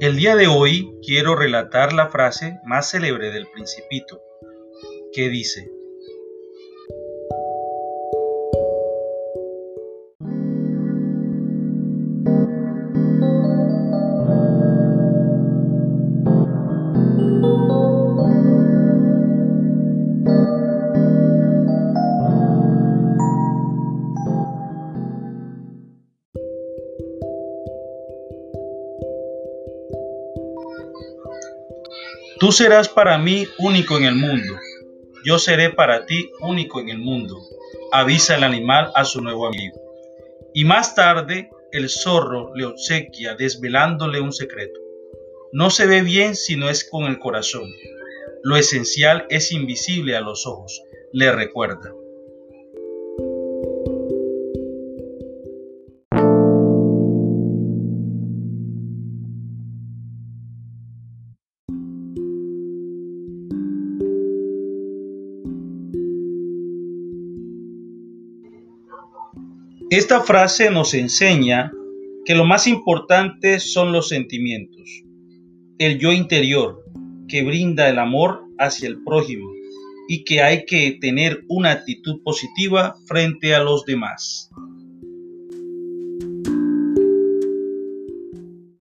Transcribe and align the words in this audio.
El 0.00 0.16
día 0.16 0.34
de 0.34 0.48
hoy 0.48 0.92
quiero 1.06 1.36
relatar 1.36 1.92
la 1.92 2.08
frase 2.08 2.58
más 2.64 2.90
célebre 2.90 3.30
del 3.30 3.46
Principito, 3.46 4.20
que 5.12 5.28
dice, 5.28 5.70
Tú 32.44 32.52
serás 32.52 32.90
para 32.90 33.16
mí 33.16 33.48
único 33.56 33.96
en 33.96 34.04
el 34.04 34.16
mundo. 34.16 34.52
Yo 35.24 35.38
seré 35.38 35.70
para 35.70 36.04
ti 36.04 36.30
único 36.40 36.78
en 36.78 36.90
el 36.90 36.98
mundo. 36.98 37.40
Avisa 37.90 38.36
el 38.36 38.44
animal 38.44 38.92
a 38.94 39.06
su 39.06 39.22
nuevo 39.22 39.46
amigo. 39.46 39.80
Y 40.52 40.66
más 40.66 40.94
tarde 40.94 41.48
el 41.72 41.88
zorro 41.88 42.54
le 42.54 42.66
obsequia 42.66 43.34
desvelándole 43.34 44.20
un 44.20 44.30
secreto. 44.30 44.78
No 45.54 45.70
se 45.70 45.86
ve 45.86 46.02
bien 46.02 46.36
si 46.36 46.56
no 46.56 46.68
es 46.68 46.84
con 46.84 47.04
el 47.04 47.18
corazón. 47.18 47.72
Lo 48.42 48.58
esencial 48.58 49.24
es 49.30 49.50
invisible 49.50 50.14
a 50.14 50.20
los 50.20 50.46
ojos, 50.46 50.82
le 51.14 51.32
recuerda. 51.32 51.94
Esta 69.96 70.22
frase 70.22 70.72
nos 70.72 70.92
enseña 70.92 71.70
que 72.24 72.34
lo 72.34 72.44
más 72.44 72.66
importante 72.66 73.60
son 73.60 73.92
los 73.92 74.08
sentimientos, 74.08 75.04
el 75.78 76.00
yo 76.00 76.10
interior 76.10 76.84
que 77.28 77.44
brinda 77.44 77.88
el 77.88 78.00
amor 78.00 78.42
hacia 78.58 78.88
el 78.88 79.04
prójimo 79.04 79.48
y 80.08 80.24
que 80.24 80.42
hay 80.42 80.66
que 80.66 80.98
tener 81.00 81.44
una 81.46 81.70
actitud 81.70 82.20
positiva 82.24 82.96
frente 83.06 83.54
a 83.54 83.62
los 83.62 83.84
demás. 83.84 84.50